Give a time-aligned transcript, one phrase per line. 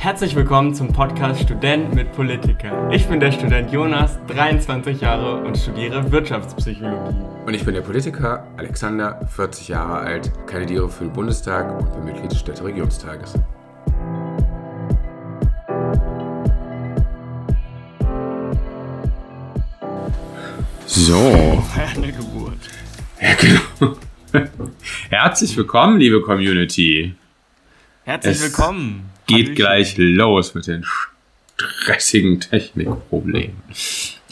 [0.00, 2.88] Herzlich willkommen zum Podcast Student mit Politiker.
[2.92, 7.16] Ich bin der Student Jonas, 23 Jahre und studiere Wirtschaftspsychologie.
[7.44, 12.04] Und ich bin der Politiker Alexander, 40 Jahre alt, kandidiere für den Bundestag und bin
[12.04, 13.34] Mitglied des Städteregionstages.
[20.86, 21.64] So.
[21.76, 22.58] Eine Geburt.
[23.20, 23.96] Ja, genau.
[25.10, 27.16] Herzlich willkommen, liebe Community.
[28.04, 29.10] Herzlich Es willkommen.
[29.28, 30.84] Geht gleich los mit den
[31.56, 33.56] stressigen Technikproblemen.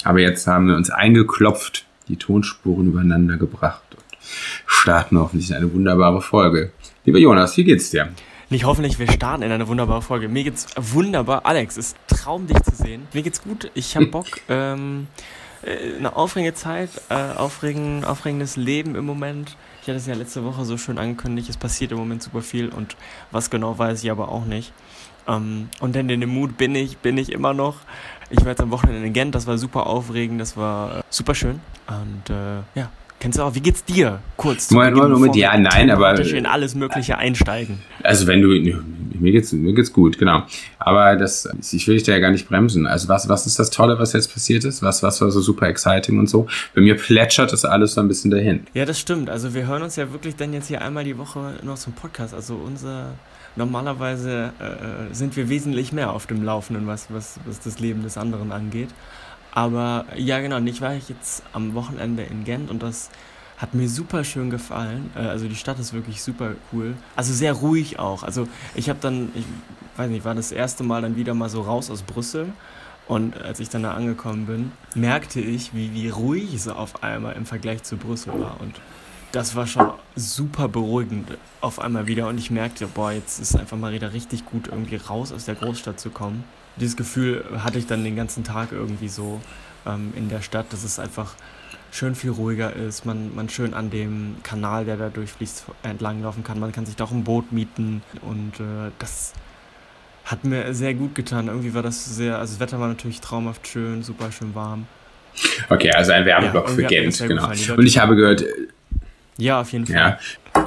[0.05, 4.05] Aber jetzt haben wir uns eingeklopft, die Tonspuren übereinander gebracht und
[4.66, 6.72] starten hoffentlich eine wunderbare Folge.
[7.05, 8.09] Lieber Jonas, wie geht's dir?
[8.48, 10.28] Nicht hoffentlich, wir starten in eine wunderbare Folge.
[10.28, 11.44] Mir geht's wunderbar.
[11.44, 13.08] Alex, es ist Traum, dich zu sehen.
[13.12, 13.70] Mir geht's gut.
[13.74, 14.27] Ich habe Bock.
[14.48, 15.08] Ähm,
[15.62, 19.56] äh, eine aufregende Zeit, äh, aufregend, aufregendes Leben im Moment.
[19.86, 21.48] Ich hatte es ja letzte Woche so schön angekündigt.
[21.48, 22.96] Es passiert im Moment super viel und
[23.30, 24.72] was genau weiß ich aber auch nicht.
[25.28, 27.77] Ähm, und denn in dem Mut bin ich, bin ich immer noch.
[28.28, 31.36] Ich war jetzt am Wochenende in Gent, das war super aufregend, das war äh, super
[31.36, 31.61] schön.
[31.86, 32.91] Und äh, ja,
[33.27, 34.20] kennst du auch, wie geht's dir?
[34.36, 34.69] Kurz.
[34.69, 37.80] zu Moment, Beginn, Moment, bevor ja, nein, aber- in alles Mögliche einsteigen.
[38.05, 38.46] Also wenn du,
[39.18, 40.44] mir geht's, mir geht's gut, genau.
[40.78, 42.86] Aber das, ich will dich da ja gar nicht bremsen.
[42.86, 44.80] Also was, was ist das Tolle, was jetzt passiert ist?
[44.80, 46.46] Was, was war so super exciting und so?
[46.72, 48.64] Bei mir plätschert das alles so ein bisschen dahin.
[48.74, 49.28] Ja, das stimmt.
[49.28, 52.33] Also wir hören uns ja wirklich dann jetzt hier einmal die Woche noch zum Podcast.
[52.33, 53.14] Also unser
[53.56, 58.18] normalerweise äh, sind wir wesentlich mehr auf dem Laufenden, was, was, was das Leben des
[58.18, 58.90] anderen angeht.
[59.56, 63.08] Aber ja, genau, und ich war jetzt am Wochenende in Gent und das
[63.56, 65.10] hat mir super schön gefallen.
[65.16, 66.94] Äh, also die Stadt ist wirklich super cool.
[67.16, 68.22] Also sehr ruhig auch.
[68.22, 69.46] Also ich habe dann, ich
[69.96, 72.52] weiß nicht, war das erste Mal dann wieder mal so raus aus Brüssel.
[73.08, 77.34] Und als ich dann da angekommen bin, merkte ich, wie, wie ruhig es auf einmal
[77.34, 78.60] im Vergleich zu Brüssel war.
[78.60, 78.74] Und
[79.32, 81.30] das war schon super beruhigend
[81.62, 82.28] auf einmal wieder.
[82.28, 85.54] Und ich merkte, boah, jetzt ist einfach mal wieder richtig gut, irgendwie raus aus der
[85.54, 86.44] Großstadt zu kommen.
[86.77, 89.40] Dieses Gefühl hatte ich dann den ganzen Tag irgendwie so
[89.86, 91.34] ähm, in der Stadt, dass es einfach
[91.92, 96.61] schön viel ruhiger ist, man, man schön an dem Kanal, der da durchfließt, entlanglaufen kann.
[96.61, 99.33] Man kann sich doch ein Boot mieten und äh, das
[100.27, 101.46] hat mir sehr gut getan.
[101.46, 104.86] Irgendwie war das sehr, also das Wetter war natürlich traumhaft schön, super schön warm.
[105.68, 107.48] Okay, also ein Werbeblock Ja, für Gent, genau.
[107.48, 108.45] Und ich habe gehört,
[109.39, 109.95] Ja, auf jeden Fall.
[109.96, 110.18] ja,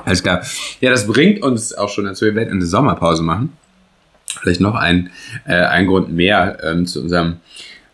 [0.06, 0.42] alles klar.
[0.80, 3.54] Ja, das bringt uns auch schon dazu, wir werden eine Sommerpause machen.
[4.42, 5.10] Vielleicht noch ein,
[5.46, 7.38] äh, ein Grund mehr ähm, zu unserem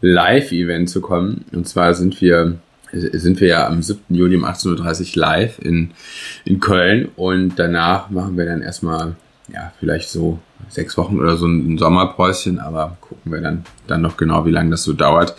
[0.02, 1.46] Live-Event zu kommen.
[1.52, 2.60] Und zwar sind wir
[2.92, 4.04] sind wir ja am 7.
[4.10, 5.92] Juli um 18.30 Uhr live in,
[6.46, 9.16] in Köln und danach machen wir dann erstmal,
[9.52, 10.40] ja, vielleicht so
[10.70, 14.72] sechs Wochen oder so ein Sommerpäuschen, aber gucken wir dann, dann noch genau, wie lange
[14.72, 15.36] das so dauert.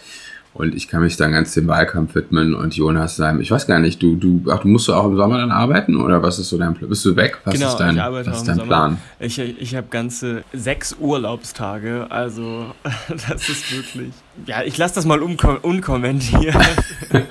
[0.59, 3.41] Und ich kann mich dann ganz dem Wahlkampf widmen und Jonas sein.
[3.41, 5.97] Ich weiß gar nicht, du, du, ach, du musst du auch im Sommer dann arbeiten
[5.97, 6.89] oder was ist so dein Plan?
[6.89, 7.39] Bist du weg?
[7.44, 8.59] Was Genau, ist dein, ich arbeite was ist dein.
[8.59, 8.99] Plan?
[9.21, 12.66] Ich, ich habe ganze sechs Urlaubstage, also
[13.09, 14.12] das ist wirklich.
[14.47, 16.55] Ja, ich lasse das mal unko unkommentiert.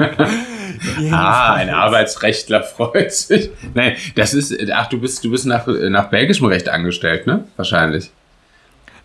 [1.12, 3.50] Ah, ein Arbeitsrechtler freut sich.
[3.74, 7.46] Nein, das ist, ach, du bist, du bist nach, nach belgischem Recht angestellt, ne?
[7.56, 8.12] Wahrscheinlich.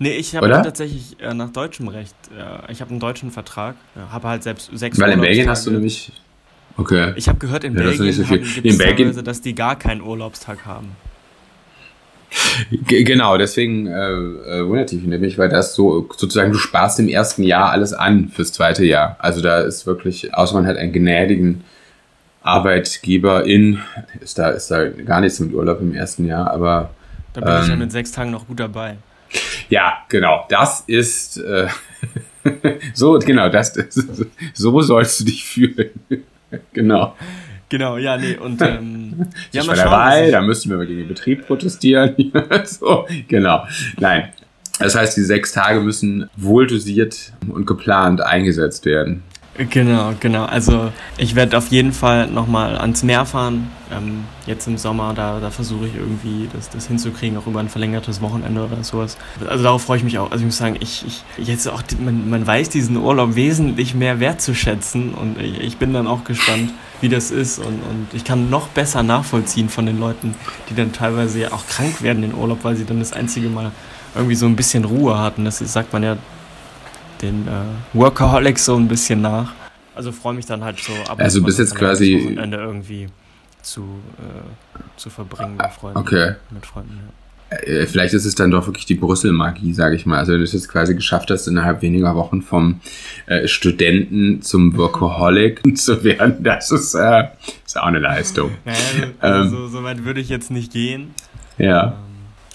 [0.02, 2.14] Nee, ich habe tatsächlich äh, nach deutschem Recht.
[2.36, 5.66] Äh, ich habe einen deutschen Vertrag, ja, habe halt selbst sechs Weil in Belgien hast
[5.66, 6.10] du nämlich,
[6.78, 7.12] okay.
[7.16, 8.40] Ich habe gehört, in Ja, das Belgien nicht so viel.
[8.42, 10.96] haben, In Belgien- dass die gar keinen Urlaubstag haben.
[12.70, 17.08] G genau, deswegen äh, äh, wundert dich nämlich, weil das so sozusagen, du sparst im
[17.08, 19.16] ersten Jahr alles an fürs zweite Jahr.
[19.18, 21.64] Also da ist wirklich, außer man hat einen gnädigen
[22.42, 23.80] Arbeitgeber in,
[24.20, 26.90] ist da, ist da gar nichts mit Urlaub im ersten Jahr, aber
[27.34, 27.80] Da bin ich ja Ähm.
[27.80, 28.96] mit sechs Tagen noch gut dabei.
[29.68, 31.68] Ja, genau, das ist äh,
[32.94, 33.72] so, genau, das,
[34.54, 35.90] so sollst du dich fühlen.
[36.72, 37.16] genau.
[37.68, 40.78] Genau, ja, nee, und ähm, ja, ich mal war schauen, dabei, ich- da müssten wir
[40.86, 42.14] gegen den Betrieb protestieren.
[42.64, 43.64] so, genau.
[43.98, 44.30] Nein.
[44.78, 49.22] Das heißt, die sechs Tage müssen wohl dosiert und geplant eingesetzt werden.
[49.58, 50.44] Genau, genau.
[50.44, 53.68] Also ich werde auf jeden Fall nochmal ans Meer fahren.
[53.90, 57.68] Ähm, jetzt im Sommer, da, da versuche ich irgendwie das, das hinzukriegen, auch über ein
[57.68, 59.18] verlängertes Wochenende oder sowas.
[59.46, 60.30] Also darauf freue ich mich auch.
[60.30, 64.20] Also ich muss sagen, ich, ich jetzt auch, man, man weiß diesen Urlaub wesentlich mehr
[64.20, 68.50] wertzuschätzen und ich, ich bin dann auch gespannt, wie das ist und, und ich kann
[68.50, 70.34] noch besser nachvollziehen von den Leuten,
[70.70, 73.72] die dann teilweise ja auch krank werden in Urlaub, weil sie dann das einzige Mal
[74.14, 75.44] irgendwie so ein bisschen Ruhe hatten.
[75.44, 76.16] Das sagt man ja
[77.22, 77.50] den äh,
[77.92, 79.52] Workaholics so ein bisschen nach.
[79.94, 82.56] Also freue mich dann halt so ab und Also zu mal bis jetzt quasi- Wochenende
[82.58, 83.08] irgendwie
[83.62, 83.82] zu,
[84.18, 85.98] äh, zu verbringen mit Freunden.
[85.98, 86.34] Okay.
[86.50, 87.56] Mit Freunden, ja.
[87.58, 90.18] Äh, Vielleicht ist es dann doch wirklich die Brüssel-Magie, sage ich mal.
[90.18, 92.80] Also wenn du es jetzt quasi geschafft hast, innerhalb weniger Wochen vom
[93.26, 97.24] äh, Studenten zum Workaholic zu werden, das ist, äh,
[97.66, 98.52] ist auch eine Leistung.
[98.64, 98.78] Naja,
[99.18, 99.62] also, also Ähm.
[99.62, 101.12] so, so weit würde ich jetzt nicht gehen.
[101.58, 101.96] Ja.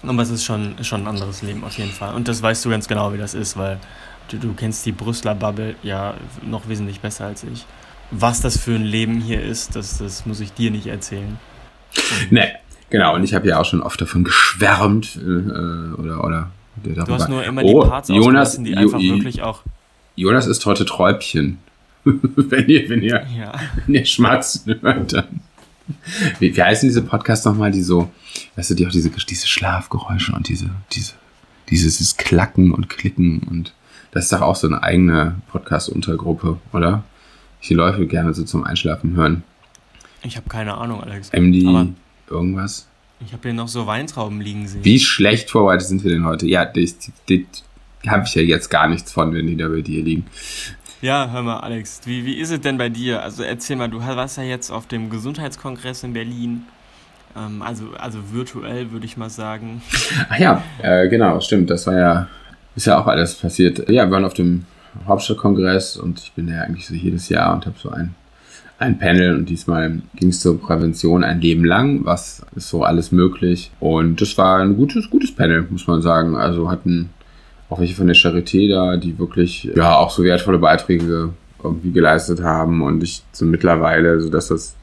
[0.04, 2.16] Ähm, Aber es ist schon, schon ein anderes Leben auf jeden Fall.
[2.16, 3.78] Und das weißt du ganz genau, wie das ist, weil
[4.30, 7.66] du, du kennst die Brüsseler Bubble ja noch wesentlich besser als ich.
[8.12, 11.38] Was das für ein Leben hier ist, das, das muss ich dir nicht erzählen.
[12.30, 12.48] Nee,
[12.90, 13.16] genau.
[13.16, 15.16] Und ich habe ja auch schon oft davon geschwärmt.
[15.18, 16.52] Äh, oder, oder
[16.84, 19.62] Du hast nur immer oh, die Parts Jonas, die einfach Jo- wirklich auch.
[20.16, 21.58] Jonas ist heute Träubchen.
[22.04, 23.54] wenn ihr, wenn ihr, Ja.
[23.86, 25.40] wenn ihr schmatzt hört, dann.
[26.40, 28.12] Wie, wie heißen diese Podcasts nochmal, die so,
[28.56, 31.14] weißt du, die auch diese, diese Schlafgeräusche und diese, diese,
[31.70, 33.74] dieses Klacken und Klicken und
[34.16, 37.04] das ist doch auch so eine eigene Podcast-Untergruppe, oder?
[37.62, 39.44] Ich die Leute gerne so zum Einschlafen hören.
[40.24, 41.34] Ich habe keine Ahnung, Alex.
[41.34, 41.94] MD,
[42.30, 42.88] irgendwas.
[43.20, 44.86] ich habe hier noch so Weintrauben liegen sehen.
[44.86, 46.48] Wie schlecht vorbereitet sind wir denn heute?
[46.48, 47.64] Ja, das, das
[48.08, 50.26] habe ich ja jetzt gar nichts von, wenn die da bei dir liegen.
[51.02, 53.22] Ja, hör mal, Alex, wie, wie ist es denn bei dir?
[53.22, 56.64] Also erzähl mal, du warst ja jetzt auf dem Gesundheitskongress in Berlin.
[57.36, 59.82] Ähm, also, also virtuell, würde ich mal sagen.
[60.30, 61.70] Ach ja, äh, genau, stimmt.
[61.70, 62.28] Das war ja,
[62.76, 63.90] ist ja auch alles passiert.
[63.90, 64.66] Ja, wir waren auf dem
[65.08, 68.16] Hauptstadtkongress und ich bin ja eigentlich so jedes Jahr und habe so ein,
[68.80, 72.06] ein Panel und diesmal ging es zur Prävention ein Leben lang.
[72.06, 73.72] Was ist so alles möglich?
[73.80, 76.36] Und das war ein gutes, gutes Panel, muss man sagen.
[76.36, 77.10] Also hatten
[77.70, 81.34] auch welche von der Charité da, die wirklich ja auch so wertvolle Beiträge
[81.64, 84.76] irgendwie geleistet haben und ich so mittlerweile, so dass das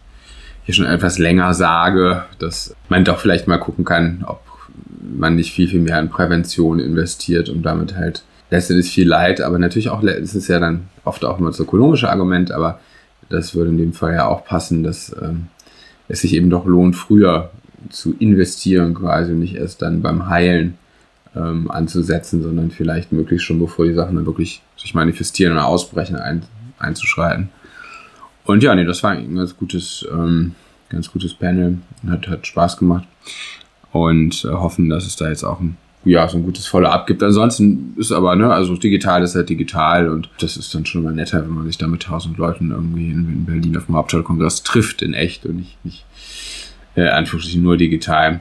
[0.65, 4.41] hier schon etwas länger sage, dass man doch vielleicht mal gucken kann, ob
[5.01, 9.59] man nicht viel, viel mehr in Prävention investiert und damit halt letztendlich viel Leid, aber
[9.59, 12.81] natürlich auch, es ist ja dann oft auch immer das ökonomische Argument, aber
[13.29, 15.47] das würde in dem Fall ja auch passen, dass ähm,
[16.09, 17.51] es sich eben doch lohnt, früher
[17.89, 20.77] zu investieren, quasi nicht erst dann beim Heilen
[21.35, 26.17] ähm, anzusetzen, sondern vielleicht möglichst schon, bevor die Sachen dann wirklich sich manifestieren oder ausbrechen,
[26.17, 26.43] ein,
[26.79, 27.49] einzuschreiten.
[28.45, 30.55] Und ja, nee, das war ein ganz gutes, ähm,
[30.89, 31.79] ganz gutes Panel.
[32.09, 33.07] Hat, hat Spaß gemacht.
[33.93, 37.23] Und äh, hoffen, dass es da jetzt auch ein, ja, so ein gutes Follow-up gibt.
[37.23, 41.13] Ansonsten ist aber, ne, also digital ist halt digital und das ist dann schon mal
[41.13, 44.63] netter, wenn man sich da mit tausend Leuten irgendwie in, in Berlin auf dem Hauptstadtkongress
[44.63, 46.05] trifft, in echt und nicht, nicht
[46.97, 48.41] äh, Anführungsstrichen nur digital.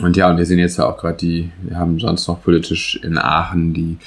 [0.00, 2.98] Und ja, und wir sehen jetzt ja auch gerade die, wir haben sonst noch politisch
[3.02, 3.98] in Aachen die,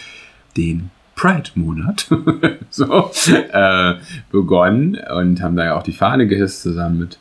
[0.57, 2.07] den Pride-Monat
[2.69, 3.11] so,
[3.51, 3.95] äh,
[4.31, 7.19] begonnen und haben da ja auch die Fahne gehisst zusammen mit,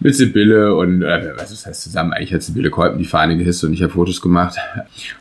[0.00, 3.64] mit Sibylle und, äh, was das heißt zusammen, eigentlich hat Sibylle Kolben die Fahne gehisst
[3.64, 4.56] und ich habe Fotos gemacht.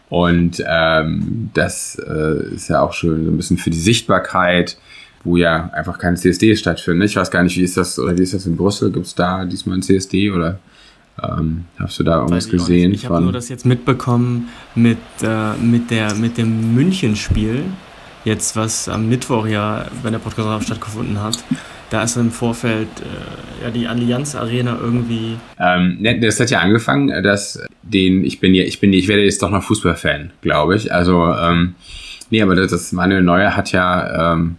[0.09, 4.77] Und ähm, das äh, ist ja auch schön so ein bisschen für die Sichtbarkeit,
[5.23, 7.01] wo ja einfach keine CSD stattfinden.
[7.03, 8.91] Ich weiß gar nicht, wie ist das, oder wie ist das in Brüssel?
[8.91, 10.59] Gibt es da diesmal ein CSD oder
[11.21, 12.93] ähm, hast du da irgendwas ich gesehen?
[12.93, 17.63] Ich habe nur das jetzt mitbekommen mit, äh, mit, der, mit dem München-Spiel,
[18.25, 21.43] jetzt was am Mittwoch ja bei der Podcast stattgefunden hat.
[21.93, 25.37] Da ist im Vorfeld äh, ja die Allianz Arena irgendwie.
[25.59, 29.21] Ähm, ne, das hat ja angefangen, dass den, ich bin ja, ich bin, ich werde
[29.21, 30.91] jetzt doch noch Fußballfan, glaube ich.
[30.91, 31.75] Also, ähm,
[32.31, 34.55] nee, aber das, das Manuel Neuer hat ja ähm,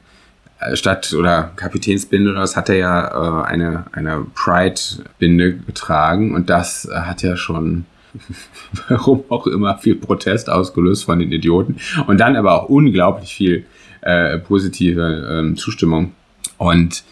[0.75, 6.85] statt oder Kapitänsbinde oder was hat er ja äh, eine, eine Pride-Binde getragen und das
[6.85, 7.85] äh, hat ja schon
[8.89, 13.67] warum auch immer viel Protest ausgelöst von den Idioten und dann aber auch unglaublich viel
[14.03, 16.13] äh, positive ähm, Zustimmung
[16.59, 17.03] und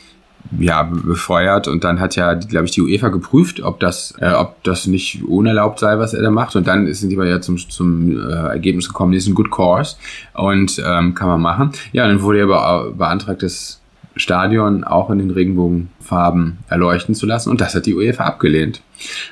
[0.58, 4.62] ja, befeuert und dann hat ja, glaube ich, die UEFA geprüft, ob das, äh, ob
[4.64, 8.18] das nicht unerlaubt sei, was er da macht und dann sind die ja zum, zum
[8.18, 9.96] äh, Ergebnis gekommen, das ist ein Good Course
[10.34, 11.72] und ähm, kann man machen.
[11.92, 13.80] Ja, dann wurde ja be beantragt, das
[14.16, 18.82] Stadion auch in den Regenbogenfarben erleuchten zu lassen und das hat die UEFA abgelehnt.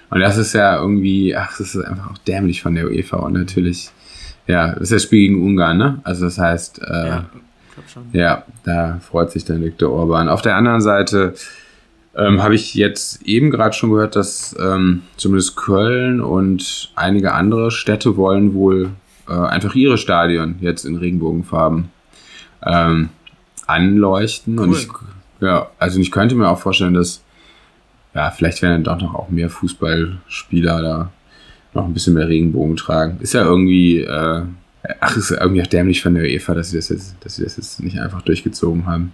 [0.08, 3.34] Und das ist ja irgendwie, ach, das ist einfach auch dämlich von der UEFA und
[3.34, 3.90] natürlich,
[4.46, 6.00] ja, das ist das Spiel gegen Ungarn, ne?
[6.04, 7.24] Also das heißt, äh, ja,
[7.80, 8.04] glaub schon.
[8.12, 10.28] ja, da freut sich dann Viktor Orban.
[10.28, 11.34] Auf der anderen Seite
[12.16, 17.70] ähm, habe ich jetzt eben gerade schon gehört, dass ähm, zumindest Köln und einige andere
[17.70, 18.90] Städte wollen wohl
[19.28, 21.90] äh, einfach ihre Stadien jetzt in Regenbogenfarben
[22.66, 23.10] ähm,
[23.66, 24.58] anleuchten.
[24.58, 24.76] Und Cool.
[24.76, 24.88] ich,
[25.40, 27.22] ja, also ich könnte mir auch vorstellen, dass
[28.14, 31.10] ja, vielleicht werden dann doch noch auch mehr Fußballspieler da
[31.74, 33.18] noch ein bisschen mehr Regenbogen tragen.
[33.20, 34.42] Ist ja irgendwie, äh,
[35.00, 37.56] ach, ist irgendwie auch dämlich von der UEFA, dass sie das jetzt, dass sie das
[37.56, 39.12] jetzt nicht einfach durchgezogen haben.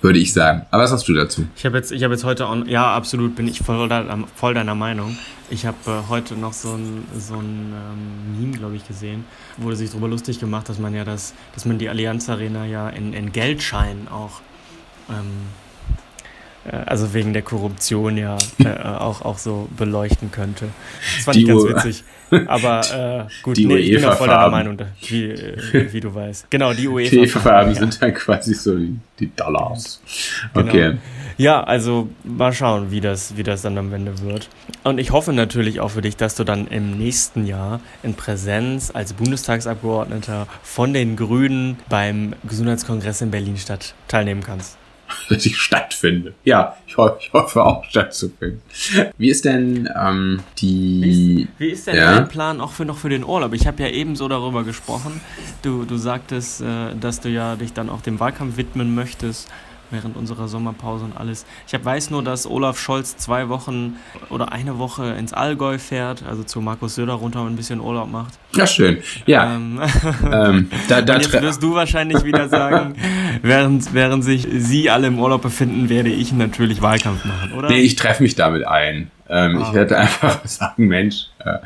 [0.00, 0.64] Würde ich sagen.
[0.70, 1.46] Aber was hast du dazu?
[1.54, 3.90] Ich habe jetzt, habe jetzt heute, on, ja, absolut, bin ich voll,
[4.34, 5.18] voll deiner Meinung.
[5.50, 9.24] Ich habe äh, heute noch so ein, so ein ähm, Meme, glaube ich, gesehen,
[9.58, 12.88] wurde sich darüber lustig gemacht, dass man ja das, dass man die Allianz Arena ja
[12.88, 14.40] in, in Geldscheinen auch
[15.10, 15.61] ähm, äh,
[16.70, 20.68] also wegen der Korruption ja äh, auch, auch so beleuchten könnte.
[21.16, 22.04] Das fand die ich ganz witzig.
[22.46, 26.14] Aber äh, gut, die nee, ich bin auch voll deiner Meinung, wie, äh, wie du
[26.14, 26.50] weißt.
[26.50, 27.10] Genau, die UEFA.
[27.10, 27.80] Die UEFA-Farben ja.
[27.80, 30.00] sind dann quasi so die, die Dollars.
[30.54, 30.68] Genau.
[30.68, 30.96] Okay.
[31.36, 34.48] Ja, also mal schauen, wie das, wie das dann am Ende wird.
[34.84, 38.90] Und ich hoffe natürlich auch für dich, dass du dann im nächsten Jahr in Präsenz
[38.94, 44.78] als Bundestagsabgeordneter von den Grünen beim Gesundheitskongress in Berlin statt teilnehmen kannst
[45.28, 46.34] dass ich stattfinde.
[46.44, 48.60] Ja, ich, ho ich hoffe auch stattzufinden.
[49.18, 51.00] Wie ist denn ähm, die.
[51.02, 52.14] Wie ist, wie ist denn ja?
[52.16, 53.52] dein Plan auch für noch für den Urlaub?
[53.54, 55.20] Ich habe ja ebenso darüber gesprochen.
[55.62, 59.48] Du, du sagtest, äh, dass du ja dich dann auch dem Wahlkampf widmen möchtest
[59.92, 61.46] während unserer Sommerpause und alles.
[61.66, 63.96] Ich hab, weiß nur, dass Olaf Scholz zwei Wochen
[64.30, 68.10] oder eine Woche ins Allgäu fährt, also zu Markus Söder runter und ein bisschen Urlaub
[68.10, 68.34] macht.
[68.54, 68.98] Ja, schön.
[69.26, 69.54] Ja.
[69.54, 69.80] Ähm,
[70.30, 72.96] ähm, da, da jetzt wirst du wahrscheinlich wieder sagen,
[73.42, 77.68] während, während sich Sie alle im Urlaub befinden, werde ich natürlich Wahlkampf machen, oder?
[77.68, 79.10] Nee, ich treffe mich damit ein.
[79.34, 79.66] Ähm, ah.
[79.66, 81.58] Ich werde einfach sagen, Mensch, äh,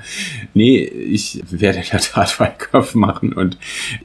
[0.54, 3.58] nee, ich werde in der Tat Wahlkampf machen und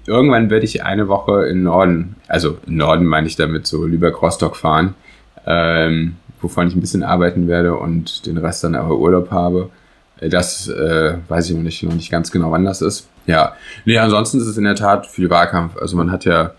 [0.08, 4.56] irgendwann werde ich eine Woche in Norden, also im Norden meine ich damit so Lübeck-Rostock
[4.56, 4.96] fahren,
[5.46, 9.70] ähm, wovon ich ein bisschen arbeiten werde und den Rest dann aber Urlaub habe.
[10.20, 13.10] Äh, das äh, weiß ich noch nicht, noch nicht ganz genau, wann das ist.
[13.28, 13.54] Ja,
[13.86, 15.78] nee, ansonsten ist es in der Tat viel Wahlkampf.
[15.78, 16.56] Also man hat ja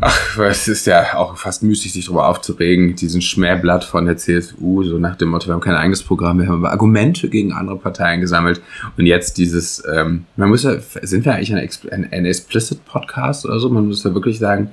[0.00, 4.84] Ach, es ist ja auch fast müßig, sich darüber aufzuregen, diesen Schmähblatt von der CSU,
[4.84, 7.78] so nach dem Motto, wir haben kein eigenes Programm, wir haben aber Argumente gegen andere
[7.78, 8.60] Parteien gesammelt.
[8.96, 13.44] Und jetzt dieses, ähm, man muss ja, sind wir eigentlich ein, ein, ein Explicit Podcast
[13.44, 13.70] oder so?
[13.70, 14.70] Man muss ja wirklich sagen,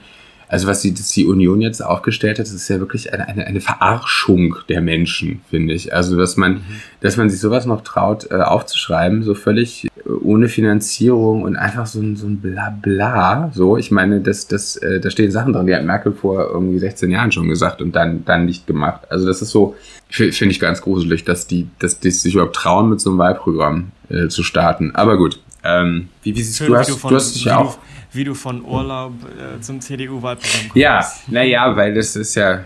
[0.48, 3.62] also was die, die Union jetzt aufgestellt hat, das ist ja wirklich eine, eine, eine
[3.62, 5.94] Verarschung der Menschen, finde ich.
[5.94, 6.62] Also dass man, mhm.
[7.02, 11.88] dass man sich sowas noch traut äh, aufzuschreiben, so völlig äh, ohne Finanzierung und einfach
[11.88, 13.52] so ein, so ein Blabla.
[13.54, 16.80] So, ich meine, das, das, äh, da stehen Sachen drin, die hat Merkel vor irgendwie
[16.80, 19.02] 16 Jahren schon gesagt und dann, dann nicht gemacht.
[19.10, 19.76] Also das ist so,
[20.10, 23.92] finde ich ganz gruselig, dass die, dass die sich überhaupt trauen, mit so einem Wahlprogramm
[24.10, 24.94] äh, zu starten.
[24.96, 25.40] Aber gut.
[25.64, 27.80] Ähm, wie, wie siehst du, hast, du hast dich ja auch
[28.16, 30.76] wie du von Urlaub äh, zum CDU-Wahlprogramm kommst.
[30.76, 32.62] Ja, naja, weil das ist ja,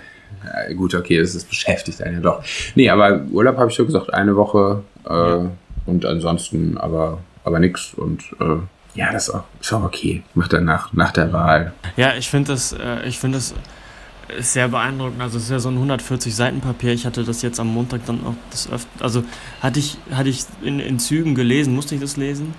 [0.46, 2.44] ja, gut, okay, das ist beschäftigt einen ja doch.
[2.76, 5.52] Nee, aber Urlaub habe ich schon gesagt, eine Woche äh, ja.
[5.86, 8.58] und ansonsten aber, aber nichts und äh,
[8.96, 10.24] ja, das ist auch, ist auch okay.
[10.34, 11.74] Macht dann nach, nach der Wahl.
[11.96, 13.54] Ja, ich finde das, äh, ich finde das
[14.38, 15.22] ist sehr beeindruckend.
[15.22, 16.94] Also es ist ja so ein 140 Seiten Papier.
[16.94, 19.24] Ich hatte das jetzt am Montag dann auch das öfter, also
[19.62, 22.54] hatte ich, hatte ich in, in Zügen gelesen, musste ich das lesen.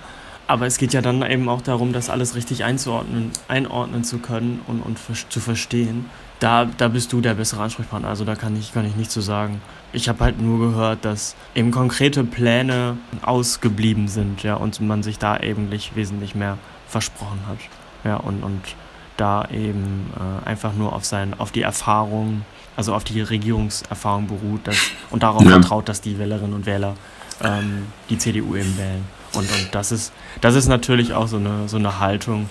[0.51, 4.59] Aber es geht ja dann eben auch darum, das alles richtig einzuordnen, einordnen zu können
[4.67, 6.07] und, und zu verstehen.
[6.41, 8.09] Da, da bist du der bessere Ansprechpartner.
[8.09, 9.61] Also da kann ich, kann ich nichts zu sagen.
[9.93, 15.17] Ich habe halt nur gehört, dass eben konkrete Pläne ausgeblieben sind, ja, und man sich
[15.17, 17.59] da eben wesentlich mehr versprochen hat.
[18.03, 18.61] Ja, und, und
[19.15, 22.41] da eben äh, einfach nur auf sein, auf die Erfahrung,
[22.75, 24.75] also auf die Regierungserfahrung beruht dass,
[25.11, 25.51] und darauf ja.
[25.51, 26.95] vertraut, dass die Wählerinnen und Wähler
[27.41, 29.20] ähm, die CDU eben wählen.
[29.33, 30.11] Und, und das ist,
[30.41, 32.49] das ist natürlich auch so eine, so eine Haltung,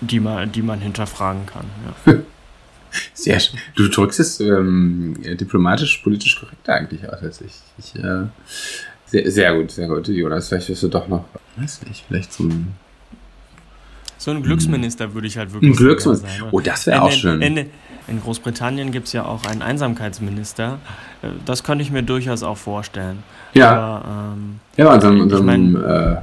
[0.00, 1.66] die man, die man hinterfragen kann.
[2.06, 2.14] Ja.
[3.14, 3.58] Sehr schön.
[3.76, 7.52] Du drückst es ähm, diplomatisch, politisch korrekt eigentlich aus als ich.
[7.78, 8.24] ich äh,
[9.06, 10.48] sehr, sehr gut, sehr gut, Jonas.
[10.48, 11.24] Vielleicht wirst du doch noch,
[11.56, 12.68] weiß nicht, vielleicht zum.
[14.18, 16.28] So ein Glücksminister würde ich halt wirklich ein Glücksminister.
[16.28, 17.40] Sein, oh, das wäre auch schön.
[17.40, 17.66] In,
[18.06, 20.78] in Großbritannien gibt es ja auch einen Einsamkeitsminister.
[21.22, 23.22] Äh, das könnte ich mir durchaus auch vorstellen.
[23.54, 23.70] Ja.
[23.70, 24.49] Aber, ähm,
[24.80, 26.16] ja, unserem, unserem, ich, mein, äh,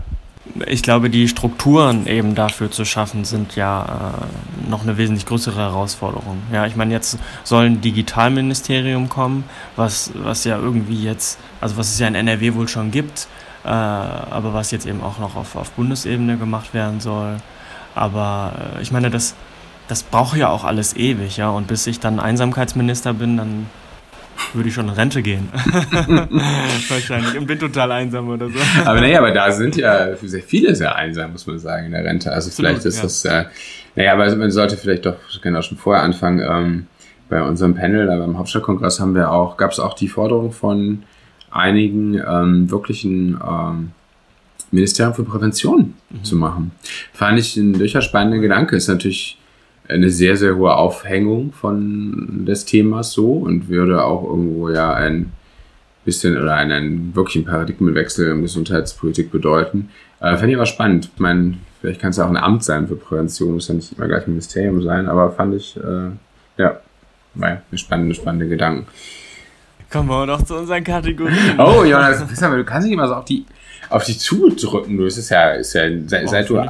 [0.66, 5.60] ich glaube, die Strukturen eben dafür zu schaffen, sind ja äh, noch eine wesentlich größere
[5.60, 6.42] Herausforderung.
[6.52, 9.44] Ja, ich meine, jetzt soll ein Digitalministerium kommen,
[9.76, 13.28] was, was ja irgendwie jetzt, also was es ja in NRW wohl schon gibt,
[13.64, 17.38] äh, aber was jetzt eben auch noch auf, auf Bundesebene gemacht werden soll.
[17.94, 19.36] Aber äh, ich meine, das,
[19.88, 21.50] das braucht ja auch alles ewig, ja.
[21.50, 23.68] Und bis ich dann Einsamkeitsminister bin, dann
[24.53, 25.50] würde ich schon in Rente gehen.
[26.89, 27.38] Wahrscheinlich.
[27.38, 28.60] Und bin total einsam oder so.
[28.86, 32.03] Aber naja, aber da sind ja sehr viele sehr einsam, muss man sagen, in der
[32.03, 32.32] Rente.
[32.32, 33.41] Also vielleicht Absolut, ist ja.
[33.41, 33.50] das, äh,
[33.96, 36.88] naja, aber man sollte vielleicht doch, genau schon vorher anfangen, ähm,
[37.29, 41.03] bei unserem Panel, da beim Hauptstadtkongress haben wir auch, gab es auch die Forderung von
[41.51, 43.91] einigen ähm, wirklichen ähm,
[44.72, 46.24] Ministerium für Prävention mhm.
[46.24, 46.72] zu machen.
[47.13, 48.75] Fand ich ein durchaus spannender Gedanke.
[48.75, 49.38] Ist natürlich
[49.89, 55.32] eine sehr, sehr hohe Aufhängung von des Themas so und würde auch irgendwo ja ein
[56.06, 59.89] bisschen oder einen, einen wirklichen Paradigmenwechsel in Gesundheitspolitik bedeuten.
[60.20, 61.10] Äh, Fände ich aber spannend.
[61.13, 63.98] Ich meine, vielleicht kann es ja auch ein Amt sein für Prävention, muss ja nicht
[63.98, 66.10] immer gleich ein Ministerium sein, aber fand ich, äh,
[66.58, 66.79] ja,
[67.39, 68.88] eine spannende, spannende Gedanken.
[69.91, 71.60] Kommen wir noch zu unseren Kategorien.
[71.60, 73.46] Oh, Jonas, du kannst nicht immer so auf die,
[73.89, 74.98] auf die zudrücken.
[74.98, 76.62] Du, es ist ja, ist ja seit, seit du,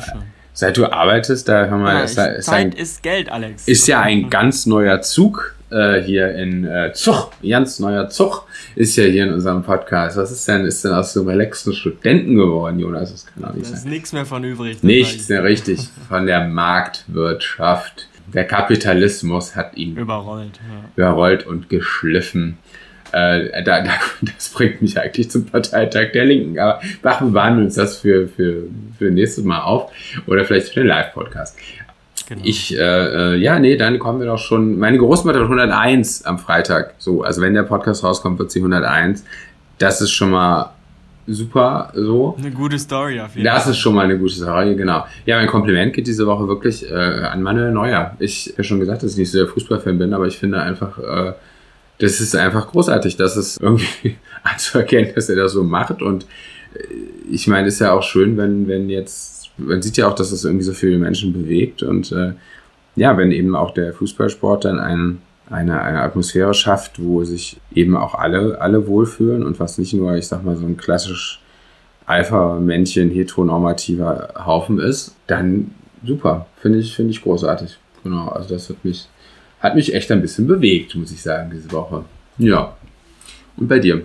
[0.57, 1.93] Seit du arbeitest, da haben wir.
[1.93, 3.67] Ja, ist, ist Zeit ein, ist Geld, Alex.
[3.67, 8.95] Ist ja ein ganz neuer Zug äh, hier in äh, Zug, ganz neuer Zug, ist
[8.95, 10.17] ja hier in unserem Podcast.
[10.17, 13.11] Was ist denn, ist denn aus so einem relaxen Studenten geworden, Jonas?
[13.11, 13.73] Das kann auch nicht sein.
[13.73, 14.81] Da ist nichts mehr von übrig.
[14.81, 18.07] Nichts mehr richtig von der Marktwirtschaft.
[18.33, 20.89] Der Kapitalismus hat ihn überrollt, ja.
[20.95, 22.57] überrollt und geschliffen.
[23.11, 23.91] Äh, da, da,
[24.35, 26.59] das bringt mich eigentlich zum Parteitag der Linken.
[26.59, 28.63] Aber machen wir uns das für, für,
[28.97, 29.91] für nächstes Mal auf
[30.27, 31.57] oder vielleicht für den Live-Podcast.
[32.27, 32.41] Genau.
[32.43, 34.77] Ich, äh, äh, ja, nee, dann kommen wir doch schon.
[34.77, 36.95] Meine Großmutter hat 101 am Freitag.
[36.97, 39.23] So, also wenn der Podcast rauskommt, wird sie 101.
[39.77, 40.73] Das ist schon mal
[41.27, 42.35] super so.
[42.37, 43.61] Eine gute Story auf jeden das Fall.
[43.63, 45.05] Das ist schon mal eine gute Story, genau.
[45.25, 48.15] Ja, mein Kompliment geht diese Woche wirklich äh, an Manuel Neuer.
[48.19, 50.97] Ich habe schon gesagt, dass ich nicht so der Fußballfan bin, aber ich finde einfach,
[50.97, 51.33] äh,
[51.99, 56.01] das ist einfach großartig, dass es irgendwie anzuerkennen, dass er das so macht.
[56.01, 56.25] Und
[56.73, 56.83] äh,
[57.31, 60.45] ich meine, ist ja auch schön, wenn, wenn jetzt man sieht ja auch, dass es
[60.45, 62.33] irgendwie so viele Menschen bewegt und äh,
[62.95, 67.95] ja, wenn eben auch der Fußballsport dann ein, eine, eine Atmosphäre schafft, wo sich eben
[67.95, 71.41] auch alle, alle wohlfühlen und was nicht nur, ich sag mal, so ein klassisch
[72.07, 75.71] Alpha-Männchen heteronormativer Haufen ist, dann
[76.03, 76.47] super.
[76.55, 77.77] Finde ich, finde ich großartig.
[78.03, 79.07] Genau, also das hat mich,
[79.67, 82.05] hat mich echt ein bisschen bewegt, muss ich sagen, diese Woche.
[82.37, 82.75] Ja.
[83.55, 84.03] Und bei dir?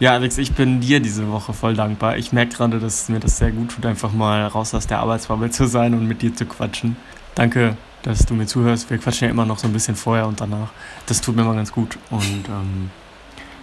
[0.00, 2.16] Ja, Alex, ich bin dir diese Woche voll dankbar.
[2.16, 5.50] Ich merke gerade, dass mir das sehr gut tut, einfach mal raus aus der Arbeitsbubble
[5.50, 6.96] zu sein und mit dir zu quatschen.
[7.34, 8.90] Danke, dass du mir zuhörst.
[8.90, 10.70] Wir quatschen ja immer noch so ein bisschen vorher und danach.
[11.06, 12.90] Das tut mir immer ganz gut und ähm,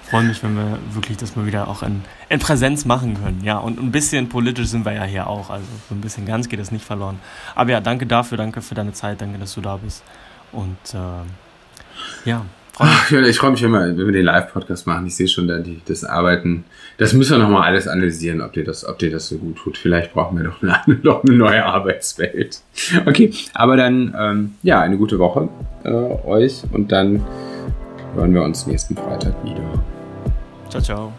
[0.10, 3.42] freue mich, wenn wir wirklich das mal wieder auch in, in Präsenz machen können.
[3.44, 5.50] Ja, und ein bisschen politisch sind wir ja hier auch.
[5.50, 7.20] Also so ein bisschen ganz geht das nicht verloren.
[7.54, 10.04] Aber ja, danke dafür, danke für deine Zeit, danke, dass du da bist.
[10.52, 12.46] Und äh, ja,
[12.82, 15.06] Ach, ich freue mich immer, wenn wir den Live-Podcast machen.
[15.06, 16.64] Ich sehe schon da die, das Arbeiten.
[16.98, 19.78] Das müssen wir nochmal alles analysieren, ob dir, das, ob dir das so gut tut.
[19.78, 22.62] Vielleicht brauchen wir doch eine, noch eine neue Arbeitswelt.
[23.06, 25.50] Okay, aber dann, ähm, ja, eine gute Woche
[25.84, 27.22] äh, euch und dann
[28.16, 29.84] hören wir uns nächsten Freitag wieder.
[30.70, 31.14] Ciao, ciao.